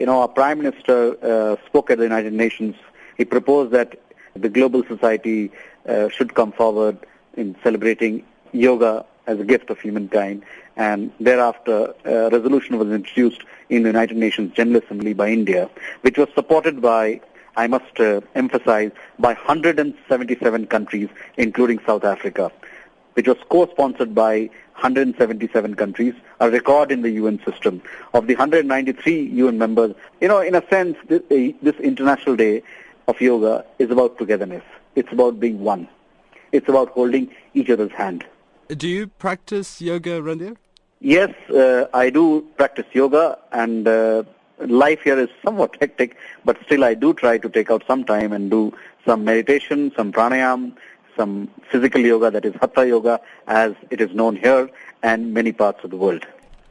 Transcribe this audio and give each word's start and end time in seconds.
you 0.00 0.06
know, 0.06 0.22
our 0.22 0.28
Prime 0.28 0.62
Minister 0.62 1.16
uh, 1.22 1.56
spoke 1.66 1.90
at 1.90 1.98
the 1.98 2.04
United 2.04 2.32
Nations. 2.32 2.74
He 3.18 3.26
proposed 3.26 3.70
that 3.72 4.00
the 4.34 4.48
global 4.48 4.82
society 4.82 5.52
uh, 5.86 6.08
should 6.08 6.34
come 6.34 6.52
forward 6.52 6.98
in 7.36 7.54
celebrating 7.62 8.24
yoga 8.52 9.04
as 9.26 9.38
a 9.38 9.44
gift 9.44 9.68
of 9.68 9.78
humankind. 9.78 10.42
And 10.76 11.12
thereafter, 11.20 11.94
a 12.06 12.30
resolution 12.30 12.78
was 12.78 12.88
introduced 12.90 13.42
in 13.68 13.82
the 13.82 13.90
United 13.90 14.16
Nations 14.16 14.54
General 14.54 14.82
Assembly 14.82 15.12
by 15.12 15.28
India, 15.28 15.68
which 16.00 16.16
was 16.16 16.28
supported 16.34 16.80
by, 16.80 17.20
I 17.56 17.66
must 17.66 18.00
uh, 18.00 18.22
emphasize, 18.34 18.92
by 19.18 19.34
177 19.34 20.66
countries, 20.68 21.10
including 21.36 21.78
South 21.86 22.04
Africa, 22.04 22.50
which 23.14 23.26
was 23.26 23.36
co-sponsored 23.48 24.14
by 24.14 24.50
177 24.74 25.74
countries, 25.74 26.14
a 26.40 26.50
record 26.50 26.90
in 26.90 27.02
the 27.02 27.10
UN 27.10 27.40
system. 27.44 27.82
Of 28.14 28.26
the 28.26 28.34
193 28.34 29.28
UN 29.28 29.58
members, 29.58 29.94
you 30.20 30.28
know, 30.28 30.40
in 30.40 30.54
a 30.54 30.66
sense, 30.68 30.96
this, 31.08 31.22
this 31.28 31.76
International 31.76 32.36
Day 32.36 32.62
of 33.08 33.20
Yoga 33.20 33.64
is 33.78 33.90
about 33.90 34.18
togetherness. 34.18 34.64
It's 34.94 35.12
about 35.12 35.38
being 35.38 35.60
one. 35.60 35.88
It's 36.52 36.68
about 36.68 36.90
holding 36.90 37.30
each 37.54 37.70
other's 37.70 37.92
hand. 37.92 38.24
Do 38.68 38.88
you 38.88 39.08
practice 39.08 39.80
yoga, 39.80 40.20
Randhir? 40.20 40.56
Yes, 41.00 41.34
uh, 41.50 41.86
I 41.94 42.10
do 42.10 42.46
practice 42.56 42.86
yoga, 42.92 43.38
and 43.52 43.88
uh, 43.88 44.22
life 44.58 45.02
here 45.02 45.18
is 45.18 45.28
somewhat 45.44 45.76
hectic, 45.80 46.16
but 46.44 46.56
still 46.64 46.84
I 46.84 46.94
do 46.94 47.14
try 47.14 47.38
to 47.38 47.48
take 47.48 47.70
out 47.70 47.84
some 47.86 48.04
time 48.04 48.32
and 48.32 48.50
do 48.50 48.72
some 49.04 49.24
meditation, 49.24 49.92
some 49.96 50.12
pranayam, 50.12 50.76
some 51.16 51.50
physical 51.70 52.00
yoga, 52.00 52.30
that 52.30 52.44
is 52.44 52.54
hatha 52.60 52.86
yoga, 52.86 53.20
as 53.46 53.74
it 53.90 54.00
is 54.00 54.14
known 54.14 54.36
here 54.36 54.70
and 55.02 55.32
many 55.34 55.52
parts 55.52 55.84
of 55.84 55.90
the 55.90 55.96
world. 55.96 56.26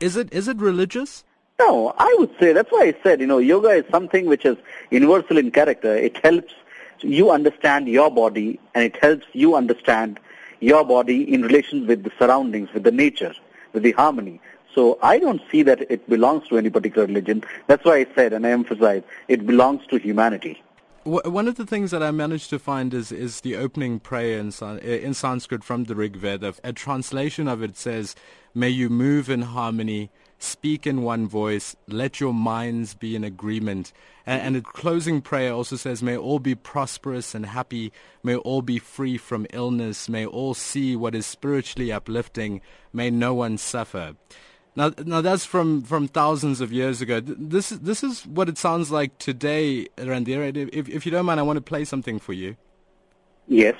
Is 0.00 0.16
it 0.16 0.32
is 0.32 0.48
it 0.48 0.56
religious? 0.58 1.24
No, 1.58 1.94
I 1.98 2.14
would 2.18 2.30
say 2.40 2.52
that's 2.52 2.72
why 2.72 2.84
I 2.84 2.94
said 3.02 3.20
you 3.20 3.26
know 3.26 3.38
yoga 3.38 3.70
is 3.70 3.84
something 3.90 4.26
which 4.26 4.46
is 4.46 4.56
universal 4.90 5.36
in 5.36 5.50
character. 5.50 5.94
It 5.94 6.16
helps 6.24 6.54
you 7.00 7.30
understand 7.30 7.88
your 7.88 8.10
body 8.10 8.58
and 8.74 8.84
it 8.84 8.96
helps 8.96 9.26
you 9.32 9.54
understand 9.54 10.20
your 10.60 10.84
body 10.84 11.32
in 11.32 11.42
relation 11.42 11.86
with 11.86 12.04
the 12.04 12.12
surroundings, 12.18 12.72
with 12.72 12.82
the 12.84 12.90
nature, 12.90 13.34
with 13.72 13.82
the 13.82 13.92
harmony. 13.92 14.40
So 14.74 14.98
I 15.02 15.18
don't 15.18 15.42
see 15.50 15.62
that 15.64 15.90
it 15.90 16.08
belongs 16.08 16.46
to 16.48 16.58
any 16.58 16.70
particular 16.70 17.06
religion. 17.06 17.42
That's 17.66 17.84
why 17.84 17.96
I 17.96 18.06
said 18.14 18.32
and 18.32 18.46
I 18.46 18.50
emphasize 18.50 19.02
it 19.28 19.46
belongs 19.46 19.86
to 19.88 19.98
humanity. 19.98 20.62
One 21.04 21.48
of 21.48 21.54
the 21.54 21.64
things 21.64 21.92
that 21.92 22.02
I 22.02 22.10
managed 22.10 22.50
to 22.50 22.58
find 22.58 22.92
is, 22.92 23.10
is 23.10 23.40
the 23.40 23.56
opening 23.56 24.00
prayer 24.00 24.38
in, 24.38 24.52
eh, 24.60 24.96
in 24.96 25.14
Sanskrit 25.14 25.64
from 25.64 25.84
the 25.84 25.94
Rig 25.94 26.14
Veda. 26.14 26.52
A 26.62 26.74
translation 26.74 27.48
of 27.48 27.62
it 27.62 27.78
says, 27.78 28.14
May 28.54 28.68
you 28.68 28.90
move 28.90 29.30
in 29.30 29.40
harmony, 29.40 30.10
speak 30.38 30.86
in 30.86 31.00
one 31.00 31.26
voice, 31.26 31.74
let 31.88 32.20
your 32.20 32.34
minds 32.34 32.92
be 32.92 33.16
in 33.16 33.24
agreement. 33.24 33.94
And, 34.26 34.42
and 34.42 34.56
the 34.56 34.60
closing 34.60 35.22
prayer 35.22 35.54
also 35.54 35.76
says, 35.76 36.02
May 36.02 36.18
all 36.18 36.38
be 36.38 36.54
prosperous 36.54 37.34
and 37.34 37.46
happy, 37.46 37.94
may 38.22 38.36
all 38.36 38.60
be 38.60 38.78
free 38.78 39.16
from 39.16 39.46
illness, 39.54 40.06
may 40.06 40.26
all 40.26 40.52
see 40.52 40.96
what 40.96 41.14
is 41.14 41.24
spiritually 41.24 41.90
uplifting, 41.90 42.60
may 42.92 43.08
no 43.08 43.32
one 43.32 43.56
suffer. 43.56 44.16
Now, 44.76 44.92
now 45.04 45.20
that's 45.20 45.44
from, 45.44 45.82
from 45.82 46.08
thousands 46.08 46.60
of 46.60 46.72
years 46.72 47.02
ago. 47.02 47.20
This 47.20 47.70
this 47.70 48.04
is 48.04 48.26
what 48.26 48.48
it 48.48 48.56
sounds 48.56 48.90
like 48.90 49.18
today, 49.18 49.88
Randhir. 49.96 50.56
If 50.72 50.88
if 50.88 51.04
you 51.04 51.12
don't 51.12 51.26
mind, 51.26 51.40
I 51.40 51.42
want 51.42 51.56
to 51.56 51.62
play 51.62 51.84
something 51.84 52.18
for 52.18 52.32
you. 52.32 52.56
Yes. 53.48 53.76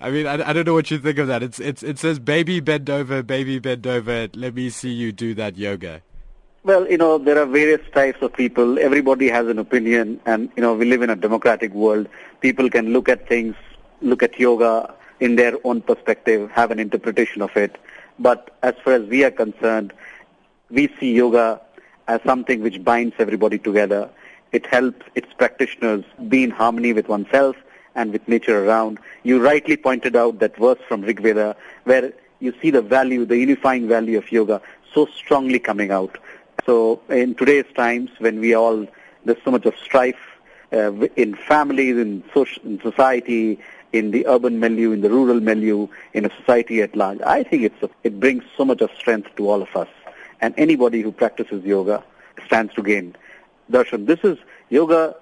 I 0.00 0.10
mean, 0.10 0.26
I, 0.26 0.50
I 0.50 0.52
don't 0.52 0.64
know 0.64 0.74
what 0.74 0.90
you 0.90 0.98
think 0.98 1.18
of 1.18 1.26
that. 1.26 1.42
It's 1.42 1.58
it's 1.58 1.82
it 1.82 1.98
says 1.98 2.18
baby 2.18 2.60
bend 2.60 2.88
over, 2.88 3.22
baby 3.22 3.58
bend 3.58 3.86
over. 3.86 4.28
Let 4.34 4.54
me 4.54 4.70
see 4.70 4.90
you 4.90 5.10
do 5.12 5.34
that 5.34 5.56
yoga. 5.56 6.02
Well, 6.62 6.88
you 6.88 6.98
know, 6.98 7.18
there 7.18 7.38
are 7.38 7.46
various 7.46 7.80
types 7.92 8.20
of 8.22 8.32
people. 8.32 8.78
Everybody 8.78 9.28
has 9.28 9.48
an 9.48 9.58
opinion, 9.58 10.20
and 10.24 10.50
you 10.56 10.62
know, 10.62 10.74
we 10.74 10.84
live 10.84 11.02
in 11.02 11.10
a 11.10 11.16
democratic 11.16 11.72
world. 11.72 12.08
People 12.40 12.70
can 12.70 12.92
look 12.92 13.08
at 13.08 13.28
things, 13.28 13.56
look 14.00 14.22
at 14.22 14.38
yoga 14.38 14.94
in 15.18 15.34
their 15.34 15.54
own 15.64 15.80
perspective, 15.80 16.48
have 16.52 16.70
an 16.70 16.78
interpretation 16.78 17.42
of 17.42 17.56
it. 17.56 17.76
But 18.20 18.56
as 18.62 18.74
far 18.84 18.94
as 18.94 19.08
we 19.08 19.24
are 19.24 19.30
concerned, 19.32 19.92
we 20.70 20.92
see 21.00 21.12
yoga 21.12 21.60
as 22.06 22.20
something 22.22 22.62
which 22.62 22.84
binds 22.84 23.16
everybody 23.18 23.58
together. 23.58 24.08
It 24.52 24.66
helps 24.66 25.06
its 25.14 25.32
practitioners 25.32 26.04
be 26.28 26.44
in 26.44 26.50
harmony 26.50 26.92
with 26.92 27.08
oneself 27.08 27.56
and 27.94 28.12
with 28.12 28.26
nature 28.28 28.64
around. 28.64 28.98
You 29.22 29.42
rightly 29.42 29.76
pointed 29.76 30.16
out 30.16 30.38
that 30.40 30.56
verse 30.56 30.78
from 30.88 31.02
Rig 31.02 31.20
Veda 31.20 31.56
where 31.84 32.12
you 32.40 32.54
see 32.60 32.70
the 32.70 32.82
value, 32.82 33.24
the 33.24 33.36
unifying 33.36 33.88
value 33.88 34.18
of 34.18 34.30
yoga 34.30 34.60
so 34.94 35.06
strongly 35.06 35.58
coming 35.58 35.90
out. 35.90 36.18
So 36.64 37.00
in 37.08 37.34
today's 37.34 37.66
times 37.74 38.10
when 38.18 38.40
we 38.40 38.54
all, 38.54 38.86
there's 39.24 39.42
so 39.44 39.50
much 39.50 39.66
of 39.66 39.74
strife 39.76 40.16
uh, 40.72 40.92
in 41.16 41.34
families, 41.34 41.96
in, 41.96 42.22
in 42.64 42.80
society, 42.80 43.58
in 43.92 44.10
the 44.10 44.26
urban 44.26 44.60
milieu, 44.60 44.92
in 44.92 45.00
the 45.00 45.10
rural 45.10 45.40
milieu, 45.40 45.88
in 46.12 46.24
a 46.24 46.30
society 46.36 46.82
at 46.82 46.94
large, 46.94 47.20
I 47.22 47.42
think 47.42 47.62
it's 47.62 47.82
a, 47.82 47.90
it 48.04 48.20
brings 48.20 48.44
so 48.56 48.64
much 48.64 48.80
of 48.80 48.90
strength 48.98 49.34
to 49.36 49.48
all 49.48 49.62
of 49.62 49.74
us. 49.74 49.88
And 50.40 50.54
anybody 50.56 51.00
who 51.00 51.10
practices 51.10 51.64
yoga 51.64 52.04
stands 52.46 52.74
to 52.74 52.82
gain. 52.82 53.16
Darshan, 53.70 54.06
this 54.06 54.20
is 54.22 54.38
yoga 54.68 55.16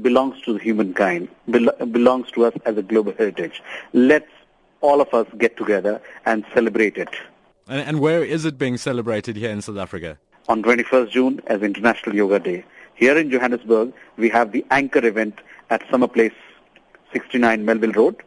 belongs 0.00 0.40
to 0.42 0.52
the 0.54 0.58
humankind, 0.58 1.28
bel- 1.48 1.72
belongs 1.90 2.30
to 2.32 2.44
us 2.44 2.54
as 2.64 2.76
a 2.76 2.82
global 2.82 3.12
heritage. 3.12 3.62
Let's 3.92 4.30
all 4.80 5.00
of 5.00 5.12
us 5.14 5.26
get 5.38 5.56
together 5.56 6.00
and 6.26 6.44
celebrate 6.52 6.96
it. 6.96 7.08
And, 7.68 7.80
and 7.88 8.00
where 8.00 8.22
is 8.22 8.44
it 8.44 8.58
being 8.58 8.76
celebrated 8.76 9.36
here 9.36 9.50
in 9.50 9.62
South 9.62 9.78
Africa? 9.78 10.18
On 10.48 10.62
21st 10.62 11.10
June 11.10 11.40
as 11.46 11.62
International 11.62 12.14
Yoga 12.14 12.38
Day. 12.38 12.64
Here 12.94 13.16
in 13.16 13.30
Johannesburg, 13.30 13.92
we 14.18 14.28
have 14.28 14.52
the 14.52 14.64
anchor 14.70 15.04
event 15.04 15.38
at 15.70 15.82
Summer 15.90 16.06
Place 16.06 16.34
69 17.12 17.64
Melville 17.64 17.92
Road, 17.92 18.22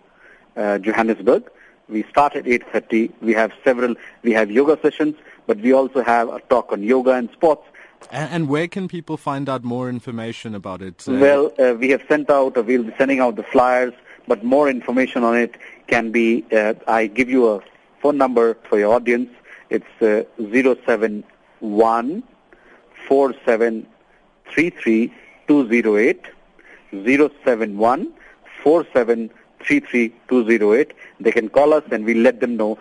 uh, 0.56 0.80
Johannesburg. 0.80 1.44
We 1.88 2.04
start 2.04 2.36
at 2.36 2.46
8.30. 2.46 3.12
We 3.22 3.34
have 3.34 3.52
several, 3.64 3.96
we 4.24 4.34
have 4.34 4.50
yoga 4.50 4.80
sessions, 4.82 5.16
but 5.46 5.58
we 5.60 5.74
also 5.74 6.04
have 6.04 6.28
a 6.30 6.40
talk 6.42 6.72
on 6.72 6.84
yoga 6.84 7.12
and 7.12 7.30
sports 7.32 7.64
and, 8.12 8.32
and, 8.32 8.50
where 8.50 8.68
can 8.68 8.88
people 8.88 9.18
find 9.18 9.50
out 9.50 9.64
more 9.64 9.90
information 9.90 10.54
about 10.56 10.82
it? 10.82 11.06
Uh, 11.08 11.14
well, 11.14 11.54
uh, 11.60 11.74
we 11.74 11.90
have 11.90 12.02
sent 12.08 12.30
out, 12.30 12.58
uh, 12.58 12.64
we'll 12.64 12.84
be 12.84 12.94
sending 12.98 13.20
out 13.20 13.36
the 13.36 13.44
flyers, 13.44 13.94
but 14.28 14.44
more 14.44 14.70
information 14.70 15.24
on 15.24 15.38
it 15.38 15.58
can 15.88 16.12
be, 16.12 16.46
uh, 16.52 16.74
I 16.88 17.08
give 17.08 17.30
you 17.30 17.50
a 17.50 17.62
phone 18.02 18.18
number 18.18 18.56
for 18.70 18.80
your 18.80 18.94
audience. 18.94 19.30
It's 19.70 19.86
uh, 20.02 20.24
071 20.38 22.24
4733 23.08 25.12
071 27.46 28.14
4733 28.64 30.86
They 31.20 31.32
can 31.32 31.50
call 31.50 31.74
us 31.74 31.84
and 31.92 32.06
we'll 32.06 32.18
let 32.18 32.40
them 32.40 32.58
know 32.58 32.78